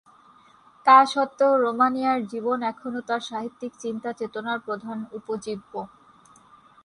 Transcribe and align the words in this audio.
তা 0.85 0.97
স্বত্ত্বেও 1.05 1.53
রোমানিয়ার 1.57 2.19
জীবন 2.27 2.57
এখনও 2.63 3.01
তার 3.01 3.21
সাহিত্যিক 3.29 3.71
চিন্তা-চেতনার 3.79 4.59
প্রধান 4.59 4.97
উপজীব্য। 5.11 5.73